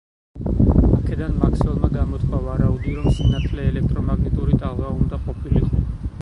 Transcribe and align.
აქედან 0.99 1.35
მაქსველმა 1.43 1.89
გამოთქვა 1.97 2.39
ვარაუდი, 2.45 2.95
რომ 2.95 3.11
სინათლე 3.19 3.67
ელექტრომაგნიტური 3.73 4.59
ტალღა 4.65 4.91
უნდა 4.97 5.21
ყოფილიყო. 5.29 5.85